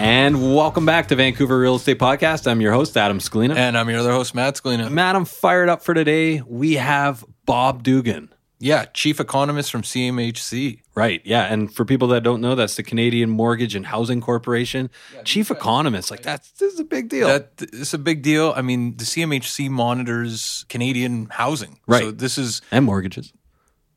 [0.00, 2.48] And welcome back to Vancouver Real Estate Podcast.
[2.48, 3.56] I'm your host, Adam Scalina.
[3.56, 4.88] And I'm your other host, Matt Scalina.
[4.88, 6.40] Matt, I'm fired up for today.
[6.46, 8.32] We have Bob Dugan.
[8.60, 10.82] Yeah, chief economist from CMHC.
[10.94, 11.20] Right.
[11.24, 11.52] Yeah.
[11.52, 14.88] And for people that don't know, that's the Canadian Mortgage and Housing Corporation.
[15.14, 16.12] Yeah, chief economist.
[16.12, 17.26] Like that's this is a big deal.
[17.26, 18.52] That is a big deal.
[18.56, 21.80] I mean, the CMHC monitors Canadian housing.
[21.88, 22.02] Right.
[22.02, 23.32] So this is and mortgages.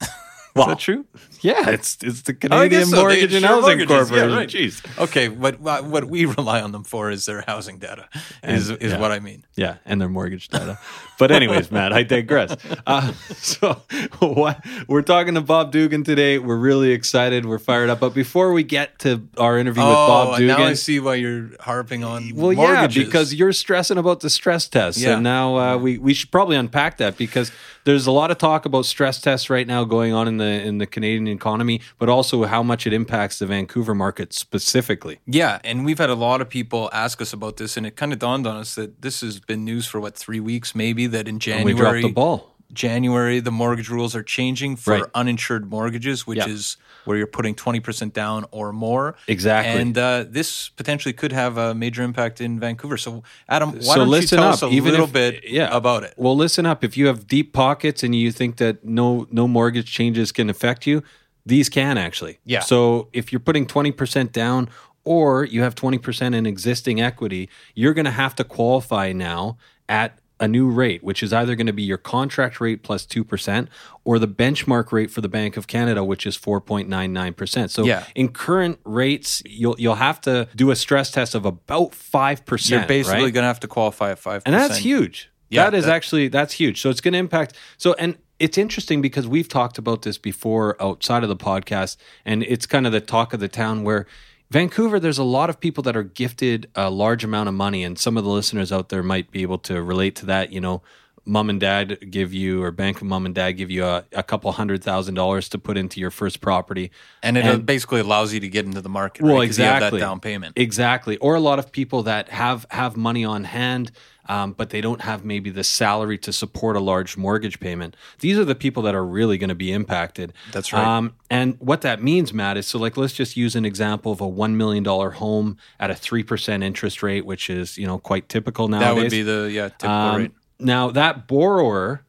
[0.53, 1.05] Is that true?
[1.41, 2.97] Yeah, it's it's the Canadian so.
[2.97, 3.87] Mortgage and Housing mortgages.
[3.87, 4.29] Corporation.
[4.29, 4.49] Yeah, right.
[4.49, 4.99] Jeez.
[4.99, 8.07] Okay, but what we rely on them for is their housing data.
[8.43, 8.99] Is and, is yeah.
[8.99, 9.43] what I mean.
[9.55, 10.79] Yeah, and their mortgage data.
[11.17, 12.55] but anyways, Matt, I digress.
[12.85, 13.81] Uh, so
[14.19, 16.37] what we're talking to Bob Dugan today.
[16.37, 17.45] We're really excited.
[17.45, 17.99] We're fired up.
[17.99, 20.99] But before we get to our interview oh, with Bob Dugan, Oh, now I see
[20.99, 22.35] why you're harping on.
[22.35, 22.97] Well, mortgages.
[22.97, 25.13] yeah, because you're stressing about the stress test, yeah.
[25.13, 27.51] and now uh, we we should probably unpack that because
[27.83, 30.77] there's a lot of talk about stress tests right now going on in the in
[30.77, 35.19] the Canadian economy, but also how much it impacts the Vancouver market specifically.
[35.25, 38.13] Yeah, and we've had a lot of people ask us about this, and it kind
[38.13, 41.07] of dawned on us that this has been news for what three weeks, maybe.
[41.07, 42.51] That in January, and we dropped the ball.
[42.73, 45.03] January, the mortgage rules are changing for right.
[45.13, 49.15] uninsured mortgages, which is where you're putting 20% down or more.
[49.27, 49.81] Exactly.
[49.81, 52.97] And uh, this potentially could have a major impact in Vancouver.
[52.97, 55.43] So, Adam, why so don't listen you tell up, us a even little if, bit
[55.45, 55.75] yeah.
[55.75, 56.13] about it?
[56.17, 56.83] Well, listen up.
[56.83, 60.85] If you have deep pockets and you think that no no mortgage changes can affect
[60.85, 61.03] you,
[61.45, 62.39] these can actually.
[62.45, 62.61] Yeah.
[62.61, 64.69] So if you're putting 20% down
[65.03, 69.57] or you have 20% in existing equity, you're going to have to qualify now
[69.89, 73.67] at a new rate, which is either going to be your contract rate plus 2%
[74.03, 77.69] or the benchmark rate for the Bank of Canada, which is 4.99%.
[77.69, 78.05] So yeah.
[78.15, 82.69] in current rates, you'll you'll have to do a stress test of about 5%.
[82.69, 83.33] You're basically right?
[83.33, 84.41] going to have to qualify at 5%.
[84.45, 85.31] And that's huge.
[85.49, 86.81] Yeah, that is that, actually that's huge.
[86.81, 90.75] So it's going to impact so and it's interesting because we've talked about this before
[90.81, 94.07] outside of the podcast, and it's kind of the talk of the town where
[94.49, 97.97] Vancouver, there's a lot of people that are gifted a large amount of money, and
[97.99, 100.51] some of the listeners out there might be able to relate to that.
[100.51, 100.81] You know,
[101.25, 104.23] mom and dad give you, or bank of mom and dad give you a, a
[104.23, 106.91] couple hundred thousand dollars to put into your first property,
[107.21, 109.23] and it and, basically allows you to get into the market.
[109.23, 109.43] Well, right?
[109.43, 111.17] exactly, that down payment, exactly.
[111.17, 113.91] Or a lot of people that have have money on hand
[114.31, 117.97] um, but they don't have maybe the salary to support a large mortgage payment.
[118.19, 120.31] These are the people that are really going to be impacted.
[120.53, 120.85] That's right.
[120.85, 124.21] Um, and what that means, Matt, is so like let's just use an example of
[124.21, 127.99] a one million dollar home at a three percent interest rate, which is you know
[127.99, 130.31] quite typical now That would be the yeah typical um, rate.
[130.61, 132.05] Now that borrower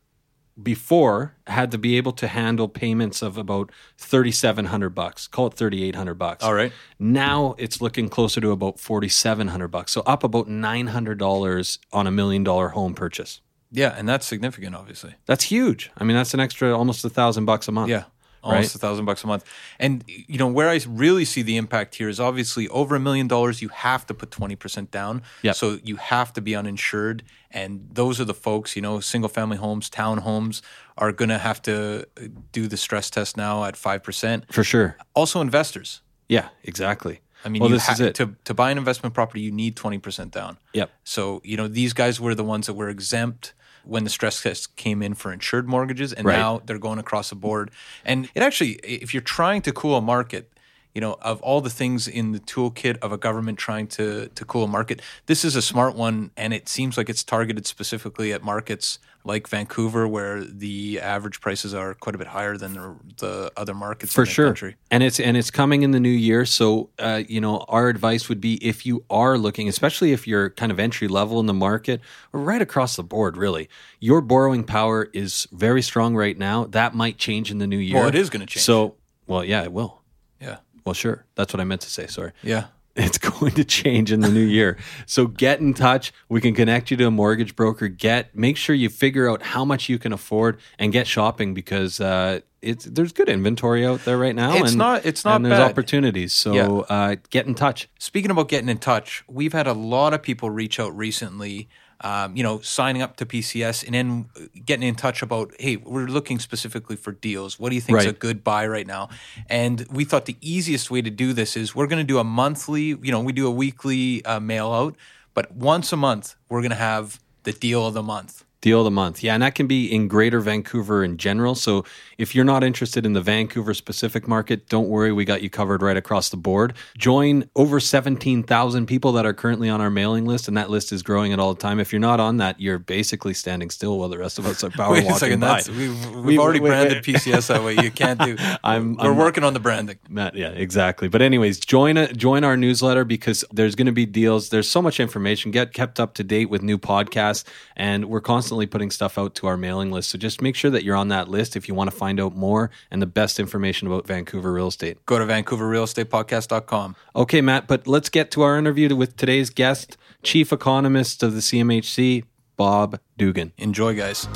[0.62, 6.14] before had to be able to handle payments of about 3700 bucks call it 3800
[6.14, 6.70] bucks All right.
[6.98, 12.44] now it's looking closer to about 4700 bucks so up about $900 on a million
[12.44, 13.40] dollar home purchase
[13.70, 15.14] Yeah, and that's significant, obviously.
[15.24, 18.04] that's huge i mean that's an extra almost a thousand bucks a month Yeah.
[18.42, 19.44] Almost a thousand bucks a month.
[19.78, 23.28] And you know, where I really see the impact here is obviously over a million
[23.28, 25.22] dollars, you have to put twenty percent down.
[25.42, 25.54] Yep.
[25.54, 27.22] So you have to be uninsured.
[27.50, 30.62] And those are the folks, you know, single family homes, townhomes
[30.98, 32.22] are gonna have to uh,
[32.52, 34.52] do the stress test now at five percent.
[34.52, 36.00] for sure Also investors.
[36.28, 39.14] yeah exactly I mean, well you this ha- is it to to buy an investment
[39.14, 40.58] property, you need twenty percent down.
[40.72, 43.52] yep So, you know, these guys were the ones that were exempt
[43.84, 46.36] when the stress test came in for insured mortgages, and Right.
[46.36, 47.70] now they're going across the board.
[48.04, 50.51] And it actually, if you're trying to cool a market,
[50.94, 54.44] you know, of all the things in the toolkit of a government trying to to
[54.44, 58.32] cool a market, this is a smart one, and it seems like it's targeted specifically
[58.32, 62.96] at markets like Vancouver, where the average prices are quite a bit higher than the,
[63.18, 64.46] the other markets for in sure.
[64.46, 64.76] country.
[64.90, 68.28] and it's and it's coming in the new year so uh, you know our advice
[68.28, 71.54] would be if you are looking especially if you're kind of entry level in the
[71.54, 72.00] market
[72.32, 73.68] or right across the board really
[74.00, 76.64] your borrowing power is very strong right now.
[76.64, 78.00] That might change in the new year.
[78.00, 78.64] Well, it is gonna change.
[78.64, 78.96] so
[79.26, 80.02] well yeah it will.
[80.40, 82.66] Yeah, well sure that's what i meant to say sorry yeah.
[82.96, 84.76] it's going to change in the new year.
[85.06, 86.12] So get in touch.
[86.28, 87.88] We can connect you to a mortgage broker.
[87.88, 92.00] Get make sure you figure out how much you can afford and get shopping because
[92.02, 94.52] uh, it's there's good inventory out there right now.
[94.56, 95.70] It's and, not- it's not and there's bad.
[95.70, 96.34] opportunities.
[96.34, 96.68] So Yeah.
[96.94, 97.88] uh, get in touch.
[97.98, 101.70] Speaking about getting in touch, we've had a lot of people reach out recently,
[102.02, 104.28] um, you know, signing up to PCS and then
[104.64, 107.58] getting in touch about, hey, we're looking specifically for deals.
[107.58, 109.08] What do you think is a good buy right now?
[109.48, 112.24] And we thought the easiest way to do this is we're going to do a
[112.24, 114.96] monthly, you know, we do a weekly uh, mail out,
[115.34, 118.44] but once a month, we're going to have the deal of the month.
[118.62, 119.22] Deal of the month.
[119.22, 121.54] Yeah, and that can be in greater Vancouver in general.
[121.56, 121.84] So
[122.16, 125.12] if you're not interested in the Vancouver specific market, don't worry.
[125.12, 126.72] We got you covered right across the board.
[126.96, 131.02] Join over 17,000 people that are currently on our mailing list, and that list is
[131.02, 131.80] growing at all the time.
[131.80, 134.70] If you're not on that, you're basically standing still while the rest of us are
[134.70, 135.46] power Wait a walking second, by.
[135.48, 137.16] that's, we've, we've We- already wait, branded wait.
[137.16, 137.74] PCS that way.
[137.82, 138.36] You can't do.
[138.62, 139.98] I'm- we're I'm- working on the branding.
[140.08, 141.08] Matt, yeah, exactly.
[141.08, 144.50] But anyways, join a, join our newsletter because there's going to be deals.
[144.50, 145.50] There's so much information.
[145.50, 147.42] Get kept up to date with new podcasts,
[147.76, 150.10] and we're constantly putting stuff out to our mailing list.
[150.10, 152.36] So just make sure that you're on that list if you want to find out
[152.36, 155.04] more and the best information about Vancouver real estate.
[155.06, 156.96] Go to VancouverRealEstatePodcast.com.
[157.16, 161.40] Okay, Matt, but let's get to our interview with today's guest, Chief Economist of the
[161.40, 162.24] CMHC,
[162.56, 163.52] Bob Dugan.
[163.58, 164.28] Enjoy, guys.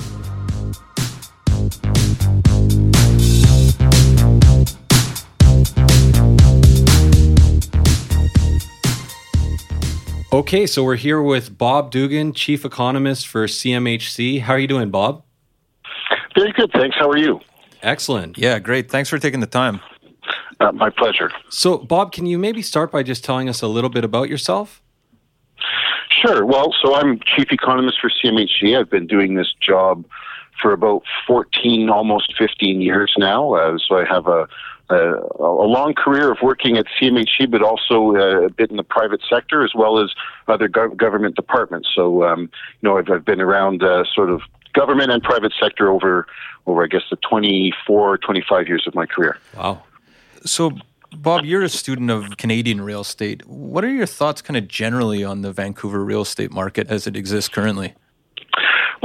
[10.37, 14.43] Okay, so we're here with Bob Dugan, Chief Economist for CMHC.
[14.43, 15.23] How are you doing, Bob?
[16.35, 16.95] Very good, thanks.
[17.01, 17.41] How are you?
[17.81, 18.37] Excellent.
[18.37, 18.91] Yeah, great.
[18.91, 19.81] Thanks for taking the time.
[20.61, 21.31] Uh, my pleasure.
[21.49, 24.83] So, Bob, can you maybe start by just telling us a little bit about yourself?
[26.11, 26.45] Sure.
[26.45, 28.79] Well, so I'm chief economist for CMHC.
[28.79, 30.05] I've been doing this job
[30.61, 33.55] for about 14, almost 15 years now.
[33.55, 34.47] Uh, so I have a,
[34.89, 38.85] a, a long career of working at CMHC, but also uh, a bit in the
[38.85, 40.11] private sector as well as
[40.49, 41.89] other gov- government departments.
[41.95, 42.43] So, um,
[42.81, 44.43] you know, I've, I've been around uh, sort of
[44.73, 46.27] government and private sector over,
[46.67, 49.39] over I guess, the 24, 25 years of my career.
[49.57, 49.83] Wow.
[50.45, 50.73] So,
[51.13, 53.47] Bob, you're a student of Canadian real estate.
[53.47, 57.17] What are your thoughts, kind of generally, on the Vancouver real estate market as it
[57.17, 57.95] exists currently?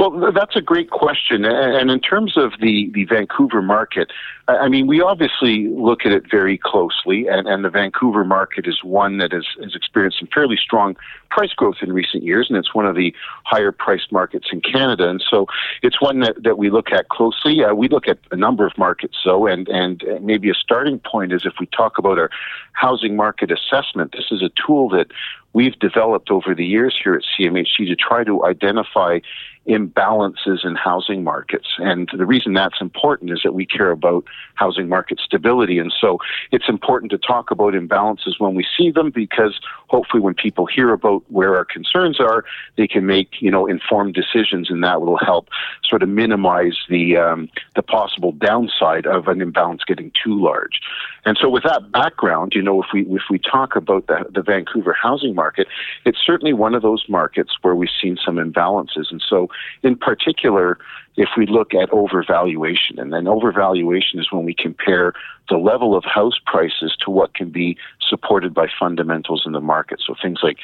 [0.02, 1.44] Well, that's a great question.
[1.44, 4.10] And in terms of the, the Vancouver market,
[4.48, 8.82] I mean, we obviously look at it very closely, and, and the Vancouver market is
[8.82, 10.96] one that has, has experienced some fairly strong
[11.30, 15.08] price growth in recent years, and it's one of the higher priced markets in Canada.
[15.08, 15.46] And so
[15.82, 17.62] it's one that, that we look at closely.
[17.62, 21.32] Uh, we look at a number of markets, though, and, and maybe a starting point
[21.32, 22.30] is if we talk about our
[22.72, 25.06] housing market assessment, this is a tool that
[25.52, 29.20] we've developed over the years here at CMHC to try to identify
[29.66, 31.68] imbalances in housing markets.
[31.78, 35.78] And the reason that's important is that we care about housing market stability.
[35.78, 36.18] And so
[36.50, 40.92] it's important to talk about imbalances when we see them because hopefully when people hear
[40.92, 42.44] about where our concerns are,
[42.76, 45.48] they can make, you know, informed decisions and that will help
[45.84, 50.80] sort of minimize the, um, the possible downside of an imbalance getting too large.
[51.24, 54.42] And so with that background, you know, if we, if we talk about the, the
[54.42, 55.68] Vancouver housing market,
[56.04, 59.10] it's certainly one of those markets where we've seen some imbalances.
[59.10, 59.48] And so
[59.82, 60.78] in particular,
[61.16, 65.12] if we look at overvaluation, and then overvaluation is when we compare
[65.48, 70.00] the level of house prices to what can be supported by fundamentals in the market.
[70.04, 70.58] So things like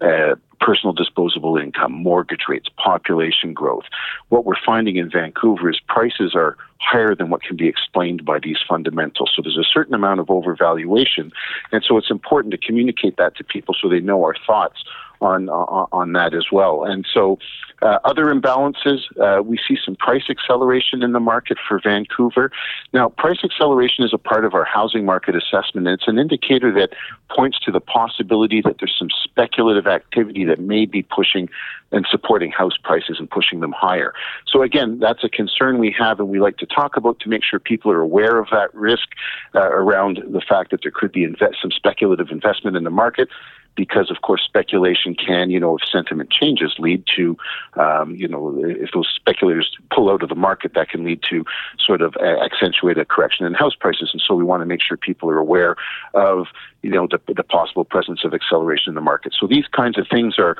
[0.00, 3.84] uh, personal disposable income, mortgage rates, population growth.
[4.28, 8.38] What we're finding in Vancouver is prices are higher than what can be explained by
[8.38, 9.32] these fundamentals.
[9.34, 11.30] So there's a certain amount of overvaluation.
[11.72, 14.84] And so it's important to communicate that to people so they know our thoughts
[15.20, 16.84] on on, that as well.
[16.84, 17.38] And so,
[17.82, 22.50] uh, other imbalances, uh, we see some price acceleration in the market for Vancouver.
[22.92, 26.72] Now, price acceleration is a part of our housing market assessment, and it's an indicator
[26.72, 26.90] that
[27.34, 31.48] points to the possibility that there's some speculative activity that may be pushing
[31.92, 34.14] and supporting house prices and pushing them higher.
[34.46, 37.42] So again, that's a concern we have, and we like to talk about to make
[37.44, 39.08] sure people are aware of that risk
[39.54, 43.28] uh, around the fact that there could be invest- some speculative investment in the market
[43.74, 47.36] because of course speculation can, you know, if sentiment changes, lead to,
[47.74, 51.44] um, you know, if those speculators pull out of the market, that can lead to
[51.78, 54.10] sort of accentuate a correction in house prices.
[54.12, 55.76] And so we want to make sure people are aware
[56.14, 56.46] of,
[56.82, 59.34] you know, the, the possible presence of acceleration in the market.
[59.38, 60.56] So these kinds of things are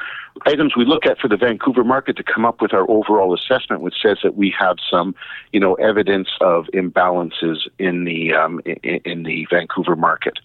[0.47, 3.83] items we look at for the Vancouver market to come up with our overall assessment,
[3.83, 5.15] which says that we have some,
[5.53, 10.39] you know, evidence of imbalances in the um, in, in the Vancouver market.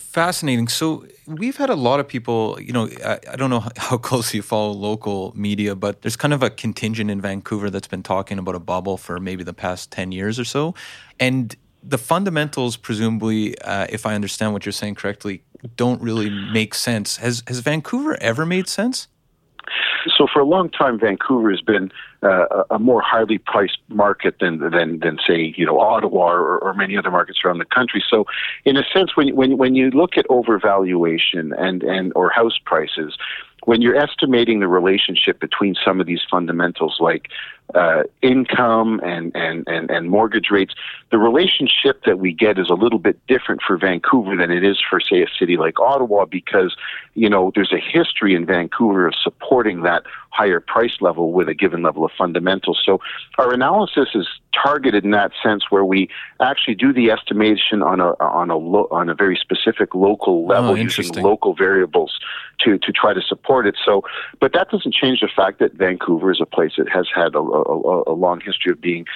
[0.00, 0.68] Fascinating.
[0.68, 4.38] So we've had a lot of people, you know, I, I, don't know how closely
[4.38, 8.38] you follow local media, but there's kind of a contingent in Vancouver that's been talking
[8.38, 10.74] about a bubble for maybe the past 10 years or so.
[11.20, 15.42] And the fundamentals, presumably, uh, if I understand what you're saying correctly,
[15.76, 17.18] don't really make sense.
[17.18, 19.08] Has, has Vancouver ever made sense?
[20.14, 21.90] So for a long time, Vancouver has been
[22.22, 26.74] uh, a more highly priced market than than than say you know Ottawa or, or
[26.74, 28.04] many other markets around the country.
[28.08, 28.24] So
[28.64, 33.16] in a sense, when when when you look at overvaluation and and or house prices,
[33.64, 37.28] when you're estimating the relationship between some of these fundamentals like
[37.74, 40.74] uh, income and, and, and, and mortgage rates,
[41.10, 44.80] the relationship that we get is a little bit different for Vancouver than it is
[44.88, 46.76] for, say, a city like Ottawa because,
[47.14, 51.54] you know, there's a history in Vancouver of supporting that higher price level with a
[51.54, 52.80] given level of fundamentals.
[52.84, 53.00] So
[53.38, 56.08] our analysis is targeted in that sense where we
[56.40, 60.48] actually do the estimation on a on a lo- on a very specific local oh,
[60.48, 62.18] level oh, using local variables
[62.60, 63.76] to to try to support it.
[63.84, 64.02] So,
[64.40, 67.40] but that doesn't change the fact that Vancouver is a place that has had a,
[67.62, 69.06] a, a long history of being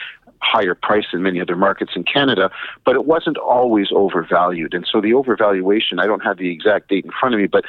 [0.42, 2.50] higher price than many other markets in Canada,
[2.84, 4.74] but it wasn't always overvalued.
[4.74, 7.64] And so the overvaluation, I don't have the exact date in front of me, but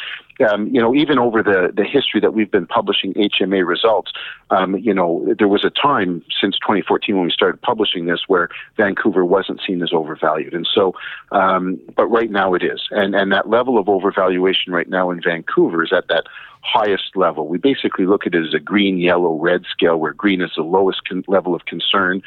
[0.50, 4.12] um, you know, even over the, the history that we've been publishing HMA results,
[4.50, 8.50] um, you know, there was a time since 2014 when we started publishing this where
[8.78, 10.54] Vancouver wasn't seen as overvalued.
[10.54, 10.96] And so,
[11.32, 12.82] um, but right now it is.
[12.92, 16.24] And, and that level of overvaluation right now in Vancouver is at that
[16.64, 17.48] highest level.
[17.48, 20.64] We basically look at it as a green, yellow, red scale, where green is the
[20.64, 22.22] lowest con- level of concern,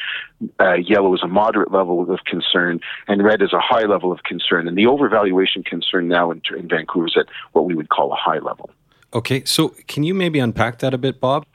[0.60, 4.22] uh, yellow is a moderate level of concern, and red is a high level of
[4.24, 4.68] concern.
[4.68, 8.16] And the overvaluation concern now in, in Vancouver is at what we would call a
[8.16, 8.70] high level.
[9.12, 11.46] Okay, so can you maybe unpack that a bit, Bob?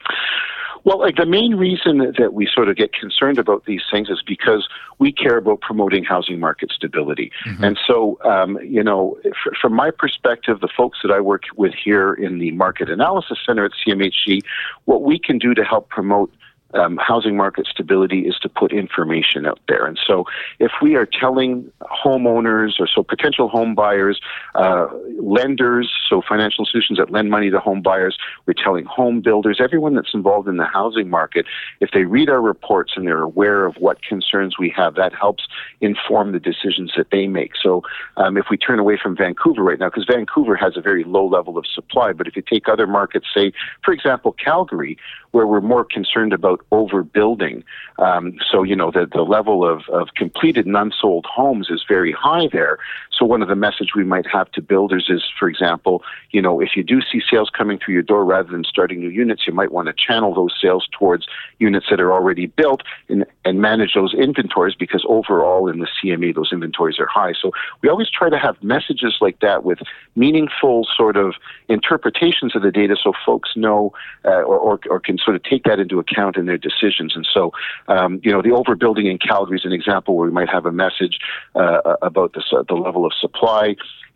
[0.84, 4.22] Well, like the main reason that we sort of get concerned about these things is
[4.26, 4.68] because
[4.98, 7.32] we care about promoting housing market stability.
[7.46, 7.64] Mm-hmm.
[7.64, 11.74] And so, um, you know, f- from my perspective, the folks that I work with
[11.74, 14.40] here in the Market Analysis Center at CMHC,
[14.84, 16.32] what we can do to help promote
[16.74, 19.86] um, housing market stability is to put information out there.
[19.86, 20.24] And so,
[20.58, 24.20] if we are telling homeowners or so potential home buyers,
[24.54, 24.86] uh,
[25.20, 29.94] lenders, so financial institutions that lend money to home buyers, we're telling home builders, everyone
[29.94, 31.46] that's involved in the housing market,
[31.80, 35.44] if they read our reports and they're aware of what concerns we have, that helps
[35.80, 37.52] inform the decisions that they make.
[37.60, 37.82] So,
[38.16, 41.26] um, if we turn away from Vancouver right now, because Vancouver has a very low
[41.26, 43.52] level of supply, but if you take other markets, say,
[43.84, 44.96] for example, Calgary,
[45.32, 47.62] where we're more concerned about overbuilding.
[47.98, 52.12] Um, so, you know, the, the level of, of completed and unsold homes is very
[52.12, 52.78] high there.
[53.16, 56.60] So, one of the message we might have to builders is, for example, you know,
[56.60, 59.52] if you do see sales coming through your door rather than starting new units, you
[59.52, 61.26] might want to channel those sales towards
[61.58, 66.34] units that are already built and, and manage those inventories because overall in the CMA,
[66.34, 67.34] those inventories are high.
[67.40, 67.52] So,
[67.82, 69.80] we always try to have messages like that with
[70.16, 71.34] meaningful sort of
[71.68, 73.92] interpretations of the data so folks know
[74.24, 77.10] uh, or, or, or can sort of take that into account in their decisions.
[77.16, 77.52] And so,
[77.94, 80.72] um, you know, the overbuilding in Calgary is an example where we might have a
[80.72, 81.16] message
[81.54, 83.64] uh, about the, the level of supply.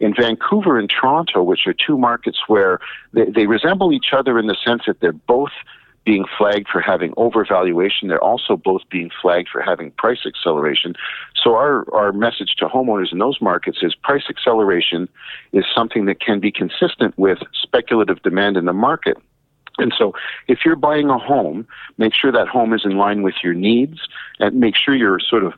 [0.01, 2.81] In Vancouver and Toronto, which are two markets where
[3.13, 5.55] they, they resemble each other in the sense that they're both
[6.05, 8.09] being flagged for having overvaluation.
[8.09, 10.95] They're also both being flagged for having price acceleration.
[11.43, 15.09] So our, our message to homeowners in those markets is price acceleration
[15.53, 19.17] is something that can be consistent with speculative demand in the market.
[19.79, 20.13] And so,
[20.49, 21.67] if you're buying a home,
[21.99, 24.01] make sure that home is in line with your needs
[24.39, 25.55] and make sure you're sort of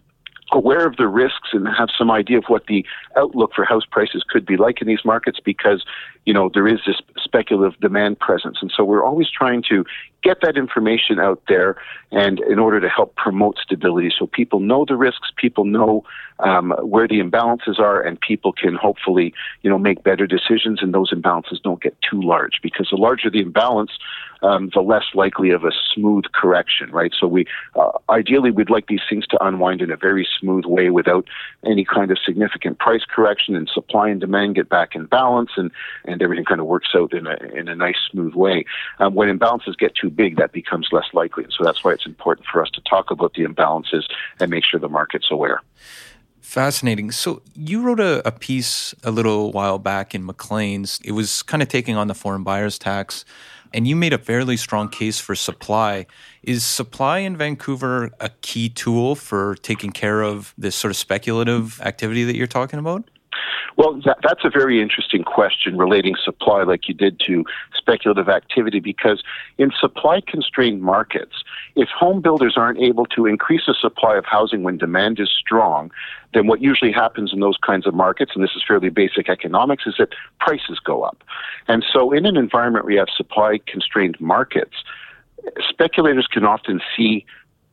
[0.53, 2.85] aware of the risks and have some idea of what the
[3.17, 5.85] outlook for house prices could be like in these markets because
[6.27, 8.59] you know there is this speculative demand presence.
[8.61, 9.85] And so we're always trying to
[10.23, 11.77] get that information out there
[12.11, 16.05] and in order to help promote stability so people know the risks, people know
[16.41, 20.93] um, where the imbalances are, and people can hopefully, you know, make better decisions and
[20.93, 23.93] those imbalances don't get too large because the larger the imbalance,
[24.43, 27.13] um, the less likely of a smooth correction, right?
[27.19, 30.91] So we uh, ideally we'd like these things to unwind in a very smooth way
[30.91, 31.27] without
[31.65, 35.71] any kind of significant price correction, and supply and demand get back in balance, and
[36.05, 38.65] and everything kind of works out in a in a nice smooth way.
[38.99, 42.07] Um, when imbalances get too big, that becomes less likely, and so that's why it's
[42.07, 44.05] important for us to talk about the imbalances
[44.41, 45.63] and make sure the market's aware.
[46.41, 47.11] Fascinating.
[47.11, 51.01] So you wrote a, a, piece a little while back in Maclean's.
[51.05, 53.25] It was kind of taking on the foreign buyers tax
[53.73, 56.07] and you made a fairly strong case for supply.
[56.43, 61.81] Is supply in Vancouver a key tool for taking care of this sort of speculative
[61.83, 63.11] activity that you're talking about?
[63.77, 67.45] Well, that, that's a very interesting question relating supply, like you did to
[67.77, 69.23] speculative activity, because
[69.59, 74.63] in supply constrained markets, if home builders aren't able to increase the supply of housing
[74.63, 75.91] when demand is strong,
[76.33, 79.85] then what usually happens in those kinds of markets, and this is fairly basic economics,
[79.87, 80.09] is that
[80.41, 81.23] prices go up.
[81.69, 84.77] And so, in an environment where you have supply constrained markets,
[85.69, 87.27] speculators can often see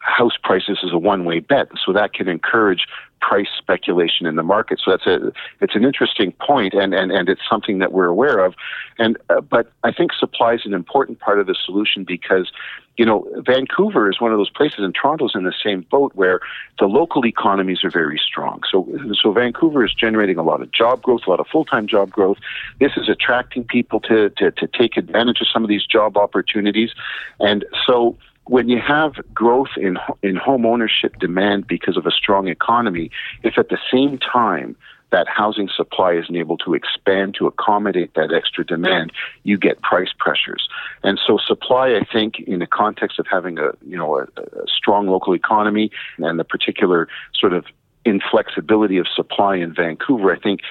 [0.03, 1.69] house prices is a one way bet.
[1.83, 2.85] So that can encourage
[3.21, 4.81] price speculation in the market.
[4.83, 5.31] So that's a
[5.61, 8.53] it's an interesting point, and and and it's something that we're aware of.
[8.99, 12.51] And uh, but I think supply is an important part of the solution because.
[12.95, 16.41] You know, Vancouver is one of those places, and Toronto's in the same boat where
[16.77, 18.61] the local economies are very strong.
[18.69, 18.87] So,
[19.19, 22.37] so Vancouver is generating a lot of job growth, a lot of full-time job growth.
[22.79, 26.91] This is attracting people to to, to take advantage of some of these job opportunities,
[27.39, 32.47] and so when you have growth in in home ownership demand because of a strong
[32.47, 33.09] economy,
[33.43, 34.75] if at the same time
[35.11, 39.11] that housing supply isn't able to expand to accommodate that extra demand,
[39.43, 40.67] you get price pressures.
[41.03, 44.67] And so supply, I think, in the context of having a you know a, a
[44.67, 47.65] strong local economy and the particular sort of
[48.05, 50.61] inflexibility of supply in Vancouver, I think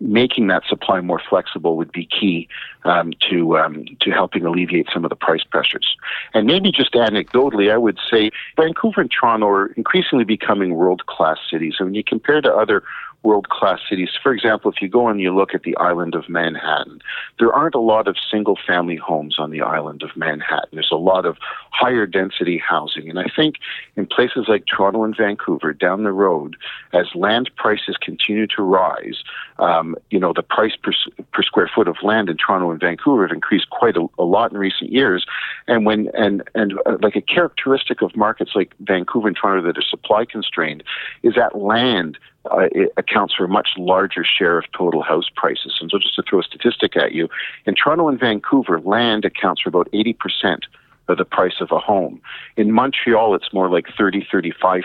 [0.00, 2.48] making that supply more flexible would be key
[2.84, 5.96] um, to um, to helping alleviate some of the price pressures.
[6.34, 11.38] And maybe just anecdotally, I would say Vancouver and Toronto are increasingly becoming world class
[11.50, 11.74] cities.
[11.78, 12.82] And when you compare to other
[13.22, 14.10] world class cities.
[14.22, 17.00] For example, if you go and you look at the island of Manhattan,
[17.38, 20.70] there aren't a lot of single family homes on the island of Manhattan.
[20.72, 21.36] There's a lot of
[21.70, 23.08] higher density housing.
[23.08, 23.56] And I think
[23.96, 26.56] in places like Toronto and Vancouver, down the road,
[26.92, 29.22] as land prices continue to rise,
[29.58, 30.92] um, you know, the price per,
[31.32, 34.50] per square foot of land in Toronto and Vancouver have increased quite a, a lot
[34.50, 35.24] in recent years.
[35.68, 39.78] And when, and, and uh, like a characteristic of markets like Vancouver and Toronto that
[39.78, 40.82] are supply constrained
[41.22, 42.18] is that land
[42.50, 45.78] uh, it accounts for a much larger share of total house prices.
[45.80, 47.28] And so, just to throw a statistic at you,
[47.66, 50.62] in Toronto and Vancouver, land accounts for about 80%
[51.08, 52.20] of the price of a home.
[52.56, 54.82] In Montreal, it's more like 30, 35%.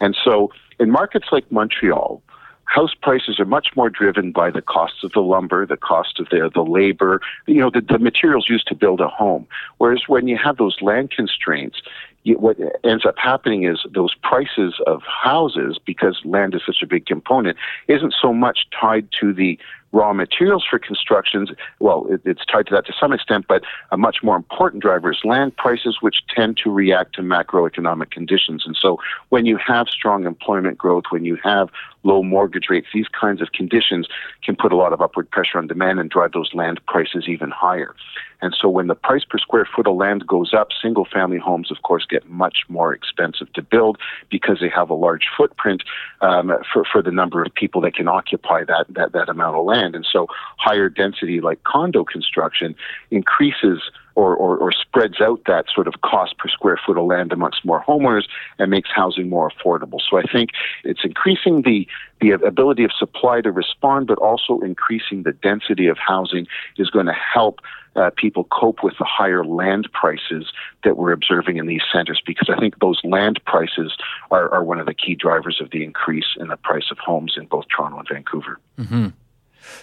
[0.00, 2.22] And so, in markets like Montreal,
[2.64, 6.28] house prices are much more driven by the costs of the lumber, the cost of
[6.30, 9.46] the, the labor, you know, the, the materials used to build a home.
[9.78, 11.82] Whereas when you have those land constraints,
[12.24, 17.06] what ends up happening is those prices of houses, because land is such a big
[17.06, 17.56] component,
[17.88, 19.58] isn't so much tied to the
[19.92, 21.50] raw materials for constructions.
[21.80, 25.10] Well, it, it's tied to that to some extent, but a much more important driver
[25.10, 28.64] is land prices, which tend to react to macroeconomic conditions.
[28.66, 28.98] And so
[29.30, 31.70] when you have strong employment growth, when you have
[32.04, 34.06] low mortgage rates, these kinds of conditions
[34.44, 37.50] can put a lot of upward pressure on demand and drive those land prices even
[37.50, 37.94] higher.
[38.42, 41.70] And so when the price per square foot of land goes up, single family homes,
[41.70, 43.98] of course, get much more expensive to build
[44.30, 45.82] because they have a large footprint
[46.20, 49.64] um, for, for the number of people that can occupy that, that, that amount of
[49.64, 49.94] land.
[49.94, 50.26] And so
[50.58, 52.74] higher density like condo construction
[53.10, 53.80] increases
[54.16, 57.64] or, or, or, spreads out that sort of cost per square foot of land amongst
[57.64, 58.24] more homeowners
[58.58, 59.98] and makes housing more affordable.
[60.08, 60.50] So I think
[60.84, 61.86] it's increasing the,
[62.20, 67.06] the ability of supply to respond, but also increasing the density of housing is going
[67.06, 67.60] to help
[67.96, 70.52] uh, people cope with the higher land prices
[70.84, 73.96] that we're observing in these centers because I think those land prices
[74.30, 77.34] are, are one of the key drivers of the increase in the price of homes
[77.36, 78.58] in both Toronto and Vancouver.
[78.78, 79.08] Mm-hmm.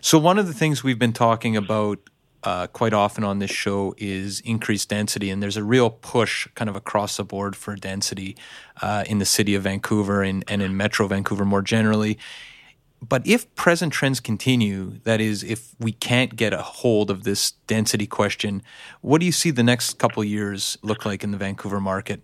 [0.02, 2.00] So, one of the things we've been talking about
[2.44, 6.70] uh, quite often on this show is increased density, and there's a real push kind
[6.70, 8.38] of across the board for density
[8.82, 12.18] uh, in the city of Vancouver and, and in Metro Vancouver more generally.
[13.02, 17.52] But if present trends continue, that is, if we can't get a hold of this
[17.68, 18.64] density question,
[19.02, 22.22] what do you see the next couple years look like in the Vancouver market?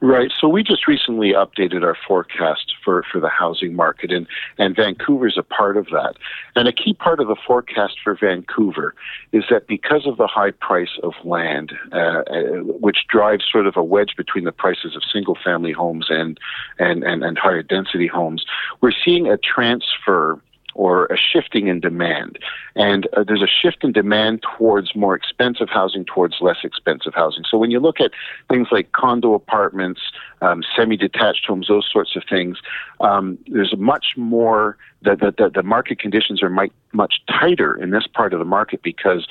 [0.00, 0.30] Right.
[0.38, 4.26] So we just recently updated our forecast for, for the housing market, and,
[4.58, 6.14] and Vancouver is a part of that.
[6.54, 8.94] And a key part of the forecast for Vancouver
[9.32, 12.42] is that because of the high price of land, uh, uh
[12.80, 16.38] which drives sort of a wedge between the prices of single family homes and,
[16.78, 18.44] and, and, and higher density homes,
[18.80, 20.40] we're seeing a transfer
[20.76, 22.38] or a shifting in demand.
[22.74, 27.44] And uh, there's a shift in demand towards more expensive housing, towards less expensive housing.
[27.50, 28.10] So when you look at
[28.50, 30.00] things like condo apartments,
[30.42, 32.58] um, semi-detached homes, those sorts of things,
[33.00, 34.76] um, there's much more.
[35.02, 38.82] The, the, the market conditions are much, much tighter in this part of the market
[38.82, 39.26] because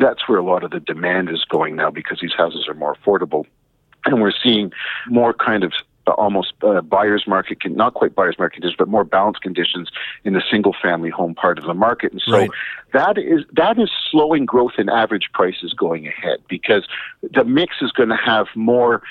[0.00, 2.96] that's where a lot of the demand is going now because these houses are more
[2.96, 3.44] affordable
[4.06, 4.72] and we're seeing
[5.08, 5.72] more kind of
[6.12, 9.90] almost uh, buyer's market, not quite buyer's market conditions, but more balanced conditions
[10.24, 12.12] in the single family home part of the market.
[12.12, 12.50] And so right.
[12.92, 16.86] that is that is slowing growth in average prices going ahead because
[17.22, 19.02] the mix is going to have more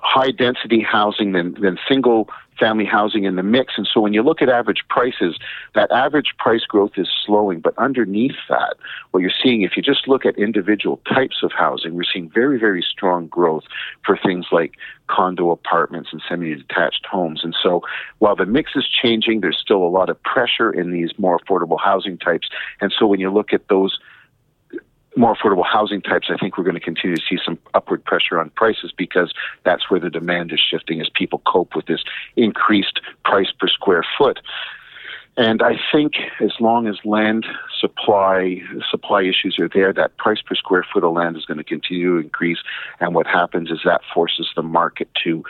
[0.00, 2.28] high density housing than, than single
[2.60, 3.74] family housing in the mix.
[3.78, 5.38] And so when you look at average prices,
[5.74, 7.60] that average price growth is slowing.
[7.60, 8.76] But underneath that,
[9.10, 12.58] what you're seeing, if you just look at individual types of housing, we're seeing very,
[12.58, 13.64] very strong growth
[14.04, 14.74] for things like
[15.08, 17.40] condo apartments and semi detached homes.
[17.42, 17.82] And so
[18.18, 21.80] while the mix is changing, there's still a lot of pressure in these more affordable
[21.80, 22.48] housing types.
[22.80, 23.98] And so when you look at those
[25.16, 28.38] more affordable housing types, I think we're going to continue to see some upward pressure
[28.38, 29.32] on prices because
[29.64, 32.02] that's where the demand is shifting as people cope with this
[32.36, 34.40] increased price per square foot.
[35.36, 37.46] And I think as long as land
[37.78, 41.64] supply supply issues are there, that price per square foot of land is going to
[41.64, 42.58] continue to increase.
[42.98, 45.42] And what happens is that forces the market to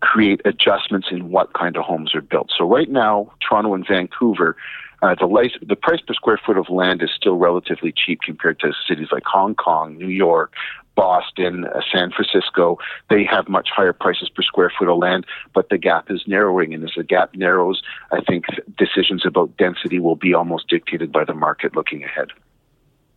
[0.00, 2.52] create adjustments in what kind of homes are built.
[2.56, 4.56] So right now, Toronto and Vancouver
[5.02, 8.72] uh, the, the price per square foot of land is still relatively cheap compared to
[8.88, 10.54] cities like Hong Kong, New York,
[10.94, 12.78] Boston, uh, San Francisco.
[13.10, 16.72] They have much higher prices per square foot of land, but the gap is narrowing.
[16.72, 18.44] And as the gap narrows, I think
[18.78, 22.28] decisions about density will be almost dictated by the market looking ahead.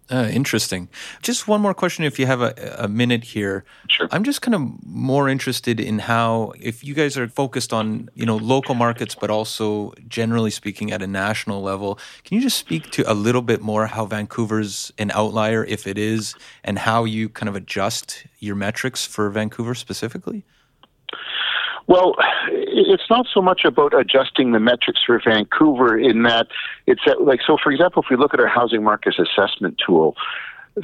[0.09, 0.87] Uh, interesting.
[1.23, 3.65] Just one more question, if you have a, a minute here.
[3.87, 4.07] Sure.
[4.11, 8.25] I'm just kind of more interested in how, if you guys are focused on you
[8.25, 12.91] know local markets, but also generally speaking at a national level, can you just speak
[12.91, 17.27] to a little bit more how Vancouver's an outlier, if it is, and how you
[17.27, 20.45] kind of adjust your metrics for Vancouver specifically?
[21.87, 22.15] Well,
[22.49, 26.47] it's not so much about adjusting the metrics for Vancouver in that
[26.87, 27.57] it's like so.
[27.61, 30.15] For example, if we look at our housing market assessment tool,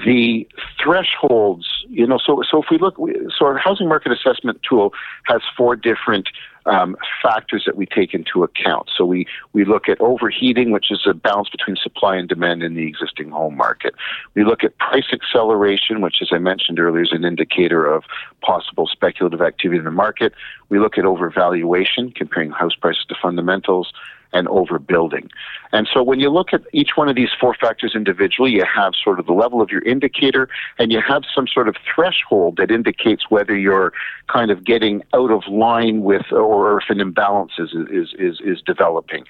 [0.06, 0.48] the
[0.82, 2.98] thresholds, you know, so so if we look,
[3.38, 4.94] so our housing market assessment tool
[5.26, 6.30] has four different
[6.66, 8.90] um, factors that we take into account.
[8.96, 12.76] So we, we look at overheating, which is a balance between supply and demand in
[12.76, 13.96] the existing home market.
[14.36, 18.04] We look at price acceleration, which, as I mentioned earlier, is an indicator of
[18.42, 20.34] possible speculative activity in the market.
[20.70, 23.92] We look at overvaluation, comparing house prices to fundamentals
[24.34, 25.30] and overbuilding.
[25.74, 28.94] And so when you look at each one of these four factors individually, you have
[29.02, 32.72] sort of the level of your indicator and you have some sort of threshold that
[32.72, 33.94] indicates whether you're
[34.28, 38.62] kind of getting out of line with or if an imbalance is, is, is, is
[38.62, 39.26] developing.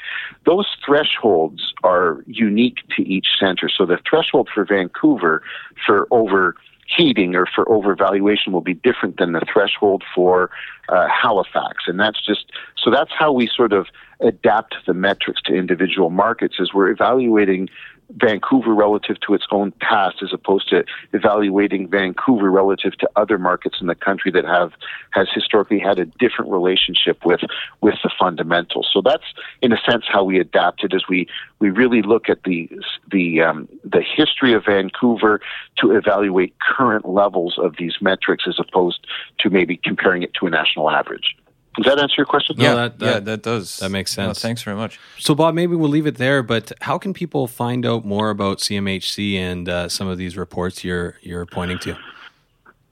[0.46, 3.70] Those thresholds are unique to each center.
[3.70, 5.44] So the threshold for Vancouver
[5.86, 6.56] for over
[6.96, 10.50] heating or for overvaluation will be different than the threshold for
[10.90, 11.84] uh, Halifax.
[11.88, 13.88] And that's just so that's how we sort of
[14.20, 17.70] adapt the metrics to individual markets as we're evaluating
[18.16, 23.78] Vancouver relative to its own past as opposed to evaluating Vancouver relative to other markets
[23.80, 24.74] in the country that have
[25.12, 27.42] has historically had a different relationship with
[27.82, 28.90] with the fundamentals.
[28.92, 29.24] So that's
[29.62, 31.28] in a sense how we adapted as we
[31.60, 32.70] we really look at the
[33.10, 35.42] the um, the history of Vancouver
[35.78, 39.06] to evaluate current levels of these metrics as opposed
[39.40, 41.36] to maybe comparing it to a national average.
[41.78, 42.56] Does that answer your question?
[42.60, 43.78] Yeah, that, that, yeah, that does.
[43.78, 44.42] That makes sense.
[44.42, 45.00] thanks very much.
[45.18, 46.44] So, Bob, maybe we'll leave it there.
[46.44, 50.84] But how can people find out more about CMHC and uh, some of these reports
[50.84, 51.98] you're you're pointing to?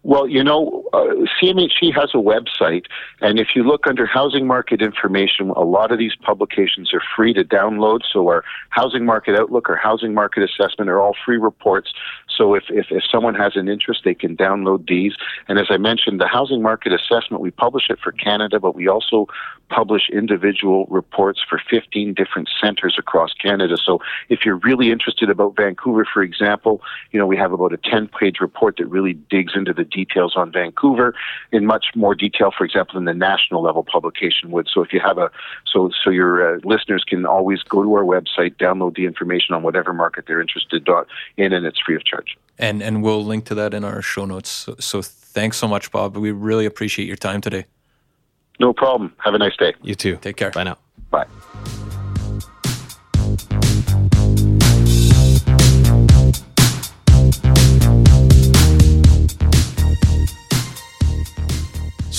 [0.03, 2.85] Well, you know, uh, CMHC has a website,
[3.21, 7.33] and if you look under housing market information, a lot of these publications are free
[7.33, 8.01] to download.
[8.11, 11.93] So, our housing market outlook, our housing market assessment are all free reports.
[12.35, 15.13] So, if, if, if someone has an interest, they can download these.
[15.47, 18.87] And as I mentioned, the housing market assessment, we publish it for Canada, but we
[18.87, 19.27] also
[19.69, 23.77] publish individual reports for 15 different centers across Canada.
[23.77, 23.99] So,
[24.29, 28.09] if you're really interested about Vancouver, for example, you know, we have about a 10
[28.19, 31.13] page report that really digs into the details on Vancouver
[31.51, 34.67] in much more detail, for example, than the national level publication would.
[34.73, 35.31] So if you have a,
[35.65, 39.63] so, so your uh, listeners can always go to our website, download the information on
[39.63, 40.87] whatever market they're interested
[41.37, 42.37] in, and it's free of charge.
[42.57, 44.49] And, and we'll link to that in our show notes.
[44.49, 46.17] So, so Thanks so much, Bob.
[46.17, 47.65] We really appreciate your time today.
[48.59, 49.13] No problem.
[49.23, 49.73] Have a nice day.
[49.83, 50.17] You too.
[50.17, 50.51] Take care.
[50.51, 50.77] Bye now.
[51.11, 51.27] Bye.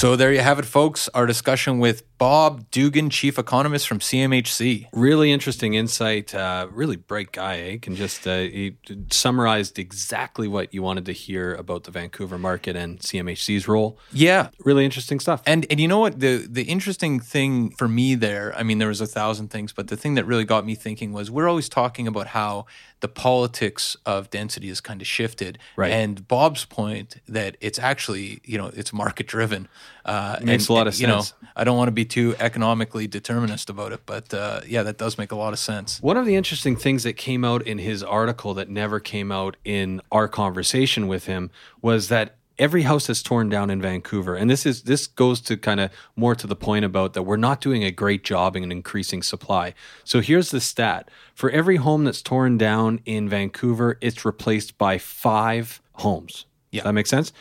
[0.01, 1.11] So there you have it, folks.
[1.13, 4.89] Our discussion with Bob Dugan, chief economist from CMHC.
[4.93, 6.35] Really interesting insight.
[6.35, 7.57] Uh, really bright guy.
[7.61, 7.79] Eh?
[7.79, 8.77] Can just uh, he
[9.11, 13.99] summarized exactly what you wanted to hear about the Vancouver market and CMHC's role.
[14.13, 15.43] Yeah, Really interesting stuff.
[15.47, 18.89] And and you know what the the interesting thing for me there, I mean there
[18.89, 21.71] was a thousand things, but the thing that really got me thinking was we're always
[21.71, 22.67] talking about how
[23.01, 25.59] the politics of density has kind of shifted.
[25.75, 25.91] Right.
[25.91, 29.69] And Bob's point that it's actually, you know, it's market driven.
[30.05, 31.33] Uh Makes and- a lot of you know, sense.
[31.57, 35.17] I don't want to be too economically determinist about it, but uh, yeah, that does
[35.17, 36.01] make a lot of sense.
[36.03, 39.57] One of the interesting things that came out in his article that never came out
[39.65, 44.51] in our conversation with him was that every house that's torn down in Vancouver, and
[44.51, 47.61] this is this goes to kind of more to the point about that we're not
[47.61, 49.75] doing a great job in increasing supply.
[50.05, 54.99] So here's the stat: for every home that's torn down in Vancouver, it's replaced by
[54.99, 56.45] five homes.
[56.71, 56.85] Yeah.
[56.85, 57.33] that makes sense.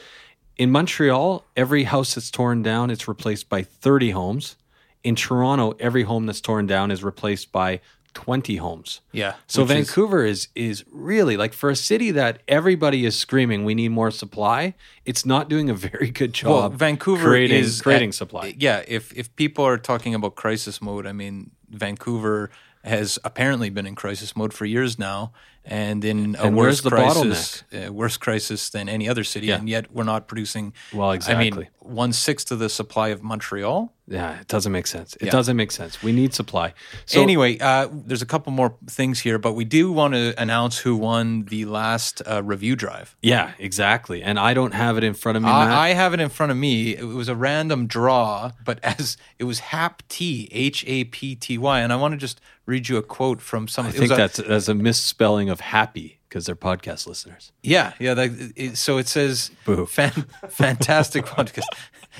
[0.59, 4.57] In Montreal, every house that's torn down, it's replaced by 30 homes.
[5.05, 7.79] In Toronto, every home that's torn down is replaced by
[8.13, 8.99] 20 homes.
[9.13, 9.35] Yeah.
[9.47, 13.91] So Vancouver is, is really like for a city that everybody is screaming we need
[13.91, 14.73] more supply,
[15.05, 16.49] it's not doing a very good job.
[16.51, 18.53] well, Vancouver creating, is creating at- supply.
[18.57, 22.49] Yeah, if if people are talking about crisis mode, I mean, Vancouver
[22.83, 25.31] has apparently been in crisis mode for years now,
[25.65, 29.57] and in a And worse crisis, uh, worse crisis than any other city, Yeah.
[29.57, 30.73] and yet we're not producing.
[30.93, 31.47] Well, exactly.
[31.47, 33.93] I mean, one sixth of the supply of Montreal.
[34.11, 35.15] Yeah, it doesn't make sense.
[35.17, 35.31] It Yeah.
[35.31, 36.01] doesn't make sense.
[36.01, 36.73] We need supply.
[37.05, 40.79] So anyway, uh, there's a couple more things here, but we do want to announce
[40.79, 43.15] who won the last uh, review drive.
[43.21, 44.23] yeah, exactly.
[44.23, 45.49] And I don't have it in front of me.
[45.49, 45.69] Matt.
[45.71, 46.95] I, have it in front of me.
[46.95, 51.57] It was a random draw, but as it was Hap T H A P T
[51.59, 53.85] Y, and I want to just read you a quote from some.
[53.85, 57.51] I it think was a- that's that's a misspelling of happy because they're podcast listeners.
[57.63, 58.13] yeah, yeah.
[58.13, 59.85] That, it, so it says, Boo.
[59.87, 60.11] Fan,
[60.49, 61.63] fantastic podcast.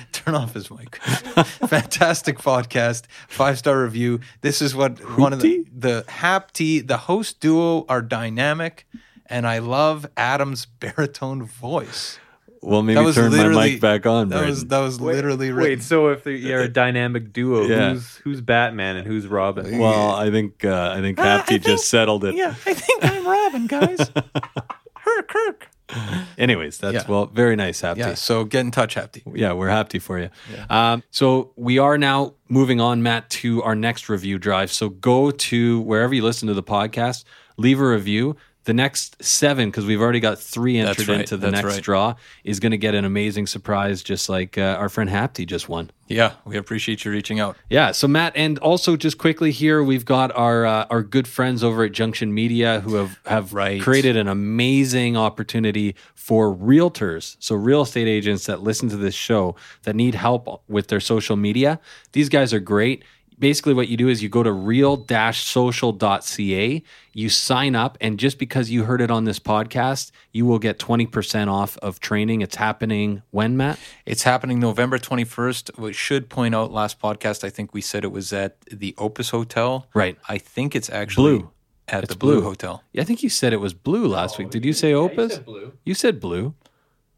[0.12, 0.96] Turn off his mic.
[1.02, 4.20] fantastic podcast, five star review.
[4.40, 6.80] This is what one of the the Hap T.
[6.80, 8.86] The host duo are dynamic,
[9.26, 12.18] and I love Adam's baritone voice.
[12.62, 14.28] Well, maybe That was turn my mic back on.
[14.28, 15.78] That was that was literally written.
[15.78, 17.94] Wait, so if you're a dynamic duo, Yeah.
[17.94, 19.78] who's who's Batman and who's Robin?
[19.78, 22.34] well, I think uh, I think Happy just settled it.
[22.34, 23.98] Yeah, I think I'm Robin, guys.
[24.00, 25.69] Herk, Kirk.
[26.38, 27.04] Anyways, that's Yeah.
[27.08, 28.00] well, very nice, Happy.
[28.00, 29.22] Yeah, so get in touch, Hapti.
[29.34, 30.30] yeah, we're happy for you.
[30.68, 34.72] Um, so we are now moving on, Matt, to our next review drive.
[34.72, 37.24] So go to wherever you listen to the podcast,
[37.56, 38.36] leave a review.
[38.64, 41.82] The next seven, because we've already got three entered right, into the that's next right.
[41.82, 45.66] draw, is going to get an amazing surprise, just like uh, our friend Hapti just
[45.68, 45.90] won.
[46.08, 47.56] Yeah, we appreciate you reaching out.
[47.70, 47.92] Yeah.
[47.92, 51.84] So Matt, and also just quickly here, we've got our uh, our good friends over
[51.84, 53.80] at Junction Media who have have Right.
[53.80, 59.56] created an amazing opportunity for realtors, so real estate agents that listen to this show
[59.84, 61.80] that need help with their social media.
[62.12, 63.04] These guys are great.
[63.40, 64.52] Basically, what you do is you go to
[65.60, 66.82] real-social.ca,
[67.14, 70.78] you sign up, and just because you heard it on this podcast, you will get
[70.78, 72.42] 20% off of training.
[72.42, 73.78] It's happening when, Matt?
[74.06, 75.78] It's happening November 21st.
[75.78, 79.30] We should point out last podcast, I think we said it was at the Opus
[79.30, 79.86] Hotel.
[79.94, 80.16] Right.
[80.28, 81.50] I think it's actually Blue.
[81.88, 82.42] at It's the Blue, Blue.
[82.48, 82.84] Hotel.
[82.92, 84.50] Yeah, I think you said it was blue last week.
[84.50, 85.38] Did you say Opus?
[85.38, 85.72] blue.
[85.84, 86.54] You said blue.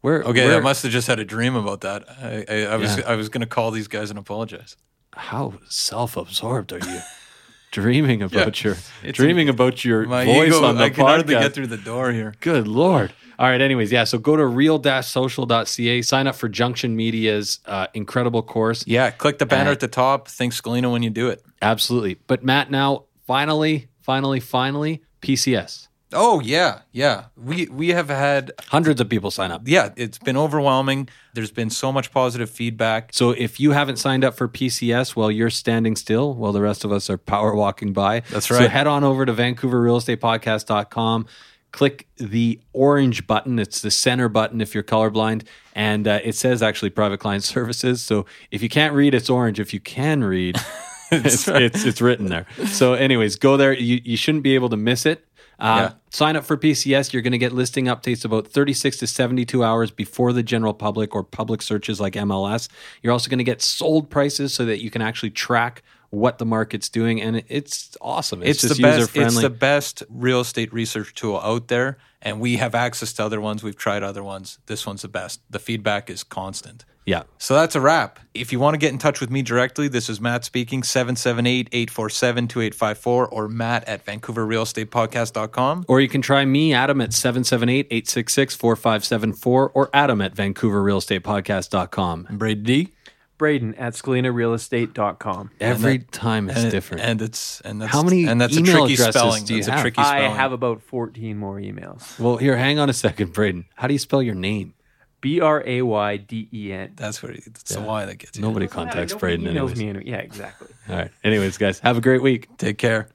[0.01, 0.21] Where?
[0.23, 2.03] Okay, where, I must have just had a dream about that.
[2.09, 3.05] I, I, I was Yeah.
[3.07, 4.75] I was going to call these guys and apologize.
[5.15, 6.99] How self-absorbed are you?
[7.71, 8.73] dreaming about your
[9.03, 11.77] It's- dreaming about your My voice ego, on the I can hardly get through the
[11.77, 12.33] door here.
[12.39, 13.13] Good lord.
[13.39, 13.59] All right.
[13.59, 14.03] Anyways, yeah.
[14.03, 16.01] So go to real-social.ca.
[16.03, 18.85] Sign up for Junction Media's uh, incredible course.
[18.85, 20.27] Yeah, click the banner Uh, at the top.
[20.27, 21.43] Think Scalino when you do it.
[21.61, 22.19] Absolutely.
[22.27, 25.87] But Matt, now finally, finally, finally, PCS.
[26.15, 27.25] Oh yeah, yeah.
[27.35, 29.61] We we have had Hundreds of people sign up.
[29.65, 29.89] yeah.
[29.95, 31.09] It's been overwhelming.
[31.33, 33.09] There's been so much positive feedback.
[33.13, 36.85] So if you haven't signed up for PCS while you're standing still, while the rest
[36.85, 38.69] of us are power walking by, That's So right.
[38.69, 41.25] head on over to VancouverRealEstatePodcast.com,
[41.71, 43.59] click the orange button.
[43.59, 48.01] It's the center button if you're colorblind, and uh, it says actually Private Client Services.
[48.01, 49.59] So if you can't read, it's orange.
[49.59, 50.57] If you can read,
[51.11, 52.45] it's, it's it's written there.
[52.67, 53.73] So, anyways, go there.
[53.73, 55.25] You you shouldn't be able to miss it.
[55.59, 55.93] Uh, Yeah.
[56.09, 57.11] Sign up for PCS.
[57.11, 61.15] You're going to get listing updates about 36 to 72 hours before the general public
[61.15, 62.69] or public searches like MLS.
[63.01, 66.45] You're also going to get sold prices so that you can actually track what the
[66.45, 68.43] market's doing, and it's awesome.
[68.43, 69.17] It's, It's, just the best.
[69.17, 73.41] It's the best real estate research tool out there, and we have access to other
[73.41, 73.63] ones.
[73.63, 74.59] We've tried other ones.
[74.67, 75.41] This one's the best.
[75.49, 76.85] The feedback is constant.
[77.05, 77.23] Yeah.
[77.37, 78.19] So that's a wrap.
[78.33, 83.27] If you want to get in touch with me directly, this is Matt speaking, 778-847-2854
[83.31, 85.85] or matt at vancouverrealestatepodcast.com.
[85.87, 92.25] Or you can try me, Adam, at 778-866-4574 or Adam at vancouverrealestatepodcast.com.
[92.29, 92.89] And Brady D.
[93.37, 95.51] Braden at scalinarealestate.com.
[95.59, 97.03] Every that- time it's and, different.
[97.03, 99.43] And it's and that's How many and that's a tricky addresses spelling.
[99.43, 99.81] do you That's a have?
[99.81, 102.17] tricky I have about 14 more emails.
[102.19, 103.65] well, here, hang on a second, Braden.
[103.75, 104.75] How do you spell your name?
[105.23, 106.91] B R A Y D E N.
[106.97, 108.41] that's where that's the why that gets you.
[108.43, 109.79] Nobody contacts Nobody Brayden anyways.
[109.79, 110.03] me anyway.
[110.05, 110.67] Yeah, exactly.
[110.89, 111.11] All right.
[111.23, 112.55] Anyways, guys, have a great week.
[112.57, 113.07] Take care.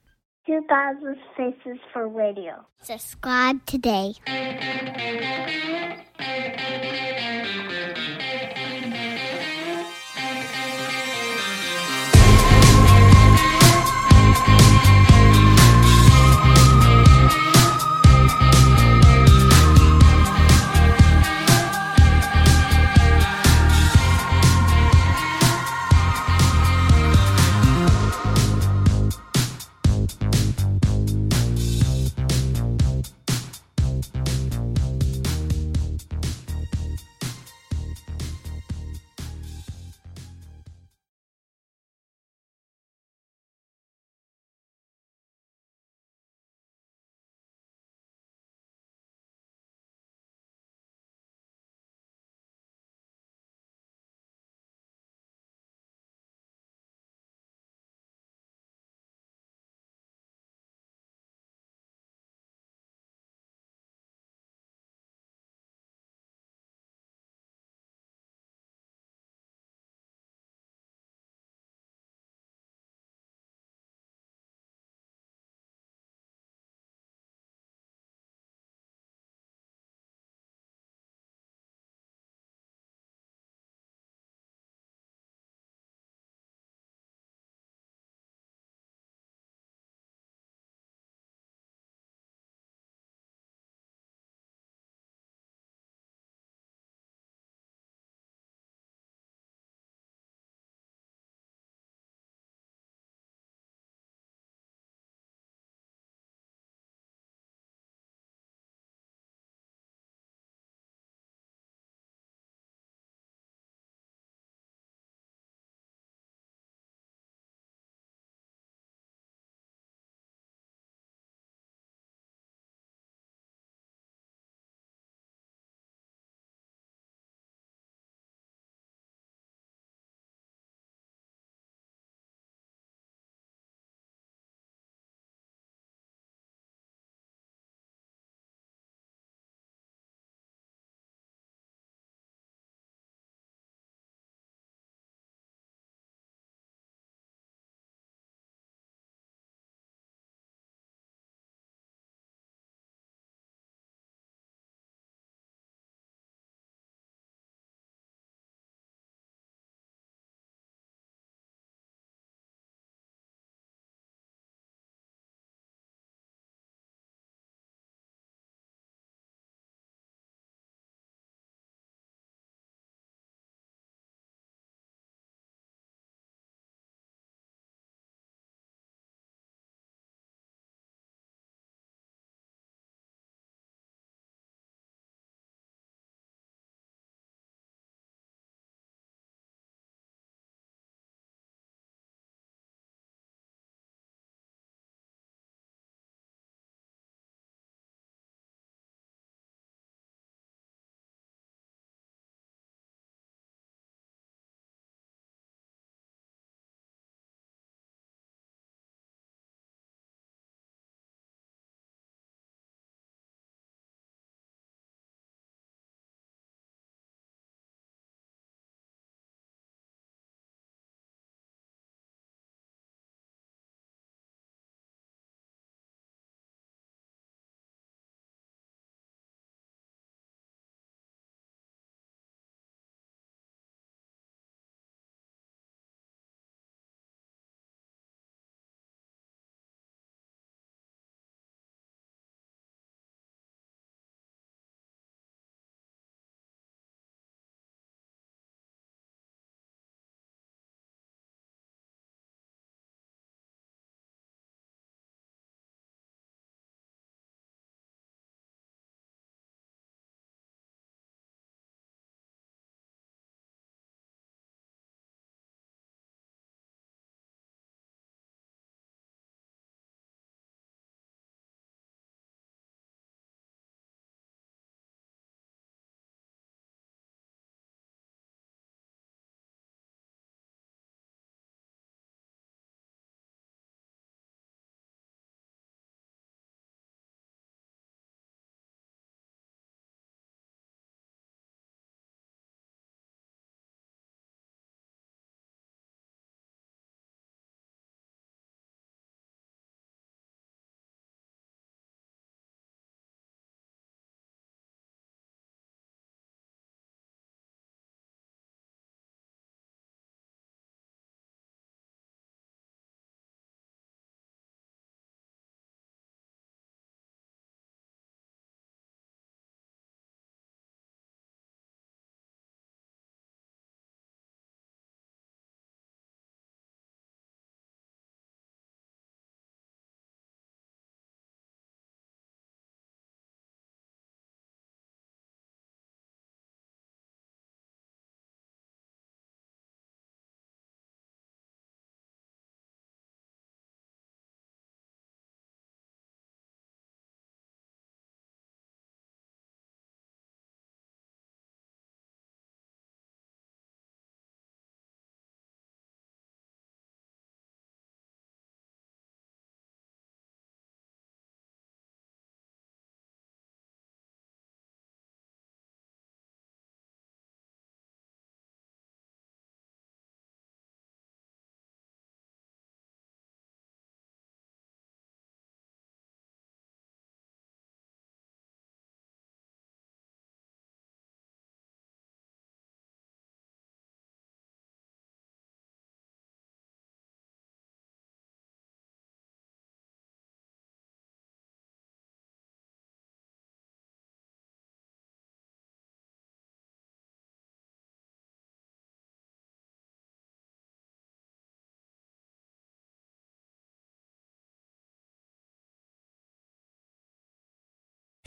[0.47, 2.65] 2000 Faces for Radio.
[2.81, 4.15] Subscribe today.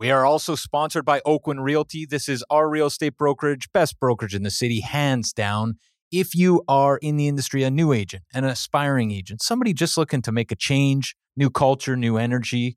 [0.00, 2.04] We are also sponsored by Oakwyn Realty.
[2.04, 5.74] This is our real estate brokerage, best brokerage in the city, hands down.
[6.10, 10.20] If you are in the industry, a new agent, an aspiring agent, somebody just looking
[10.22, 12.76] to make a change, new culture, new energy,